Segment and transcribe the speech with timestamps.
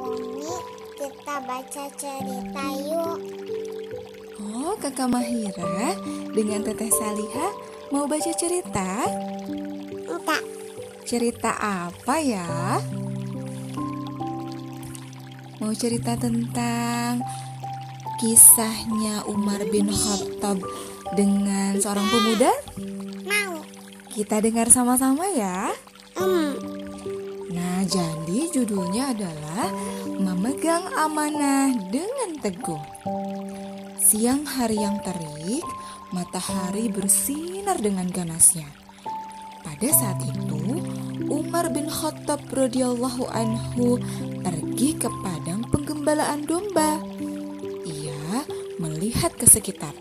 [0.00, 0.54] Umi,
[0.98, 3.18] kita baca cerita yuk.
[4.42, 5.94] Oh, kakak Mahira
[6.34, 7.48] dengan teteh Saliha
[7.94, 9.06] mau baca cerita?
[10.06, 10.42] Enggak,
[11.06, 12.82] Cerita apa ya?
[15.62, 17.22] Mau cerita tentang
[18.18, 20.58] kisahnya Umar bin Khattab
[21.14, 22.52] dengan seorang pemuda?
[23.22, 23.62] mau.
[24.10, 25.70] Kita dengar sama-sama ya.
[26.18, 26.56] Hmm,
[27.86, 29.70] jadi judulnya adalah
[30.18, 32.82] Memegang Amanah dengan Teguh.
[34.02, 35.62] Siang hari yang terik,
[36.10, 38.66] matahari bersinar dengan ganasnya.
[39.62, 40.82] Pada saat itu,
[41.30, 43.98] Umar bin Khattab radhiyallahu anhu
[44.42, 47.02] pergi ke padang penggembalaan domba.
[47.86, 48.46] Ia
[48.82, 49.94] melihat ke sekitar.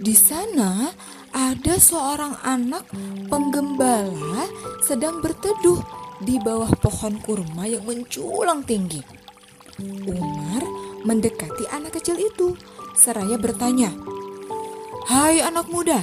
[0.00, 0.92] Di sana
[1.32, 2.88] ada seorang anak
[3.28, 4.48] penggembala
[4.84, 9.00] sedang berteduh di bawah pohon kurma yang menculang tinggi.
[10.08, 10.64] Umar
[11.04, 12.56] mendekati anak kecil itu
[12.96, 13.92] seraya bertanya,
[15.06, 16.00] "Hai anak muda,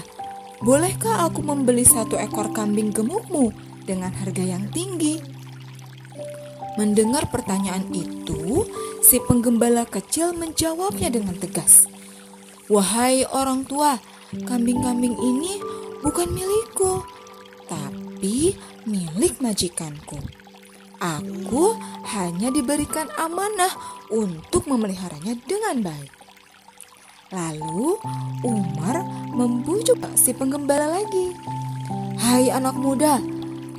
[0.61, 3.49] bolehkah aku membeli satu ekor kambing gemukmu
[3.89, 5.17] dengan harga yang tinggi?"
[6.73, 8.65] Mendengar pertanyaan itu,
[9.05, 11.85] si penggembala kecil menjawabnya dengan tegas.
[12.65, 14.01] Wahai orang tua,
[14.33, 15.61] kambing-kambing ini
[16.01, 17.05] bukan milikku,
[17.69, 20.19] tapi milik majikanku.
[20.99, 21.75] Aku
[22.15, 23.71] hanya diberikan amanah
[24.07, 26.11] untuk memeliharanya dengan baik.
[27.33, 27.97] Lalu
[28.45, 31.33] Umar membujuk si penggembala lagi.
[32.21, 33.19] Hai anak muda,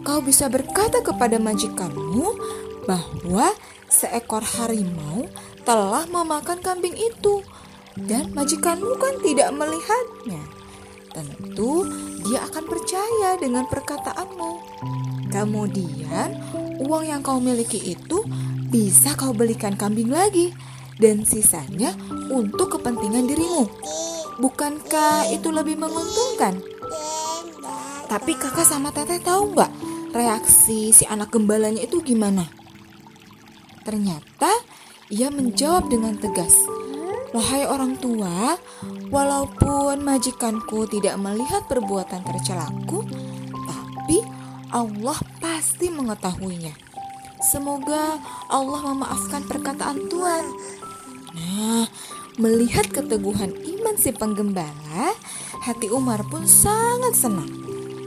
[0.05, 2.35] kau bisa berkata kepada majikanmu
[2.85, 3.57] bahwa
[3.89, 5.31] seekor harimau
[5.65, 7.41] telah memakan kambing itu
[7.97, 10.64] dan majikanmu kan tidak melihatnya.
[11.15, 11.87] Tentu
[12.27, 14.53] dia akan percaya dengan perkataanmu.
[15.31, 16.29] Kemudian
[16.83, 18.27] uang yang kau miliki itu
[18.69, 20.51] bisa kau belikan kambing lagi
[20.99, 21.95] dan sisanya
[22.31, 23.71] untuk kepentingan dirimu.
[24.43, 26.59] Bukankah itu lebih menguntungkan?
[28.11, 29.71] Tapi kakak sama teteh tahu nggak
[30.15, 32.47] reaksi si anak gembalanya itu gimana?
[33.87, 34.51] Ternyata
[35.11, 36.55] ia menjawab dengan tegas.
[37.35, 38.55] Wahai orang tua,
[39.11, 43.03] walaupun majikanku tidak melihat perbuatan tercelaku,
[43.51, 44.23] tapi
[44.71, 46.71] Allah pasti mengetahuinya.
[47.43, 50.45] Semoga Allah memaafkan perkataan Tuhan.
[51.35, 51.91] Nah,
[52.39, 55.19] melihat keteguhan iman si penggembala,
[55.67, 57.51] hati Umar pun sangat senang.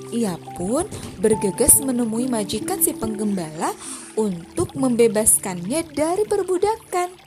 [0.07, 0.87] Ia pun
[1.19, 3.75] bergegas menemui majikan si penggembala
[4.15, 7.26] untuk membebaskannya dari perbudakan.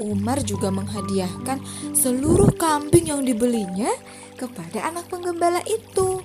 [0.00, 1.60] Umar juga menghadiahkan
[1.92, 3.92] seluruh kambing yang dibelinya
[4.40, 6.24] kepada anak penggembala itu.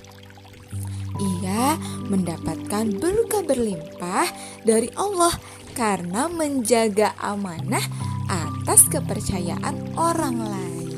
[1.16, 4.28] Ia mendapatkan berkah berlimpah
[4.64, 5.32] dari Allah
[5.76, 7.84] karena menjaga amanah
[8.28, 10.90] atas kepercayaan orang lain.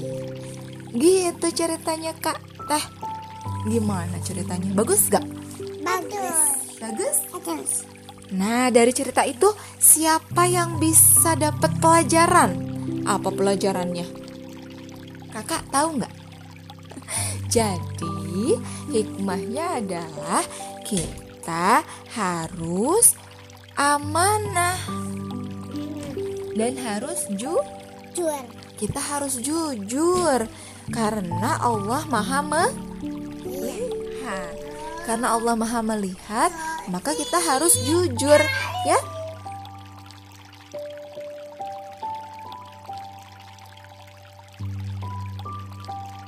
[0.93, 2.85] Gitu ceritanya Kak Teh.
[3.67, 4.71] Gimana ceritanya?
[4.73, 5.25] Bagus gak?
[5.83, 6.39] bagus.
[6.79, 7.17] Bagus?
[7.33, 7.71] Bagus.
[8.35, 9.47] Nah, dari cerita itu
[9.79, 12.66] siapa yang bisa dapat pelajaran?
[13.07, 14.07] Apa pelajarannya?
[15.31, 16.13] Kakak tahu nggak?
[17.55, 18.57] Jadi,
[18.91, 20.43] hikmahnya adalah
[20.87, 21.83] kita
[22.15, 23.13] harus
[23.77, 24.79] amanah
[26.57, 27.53] dan harus ju
[28.17, 28.41] Jujur.
[28.81, 30.49] kita harus jujur
[30.89, 33.77] karena Allah Maha melihat.
[35.05, 36.51] Karena Allah Maha melihat,
[36.91, 38.41] maka kita harus jujur,
[38.83, 38.99] ya.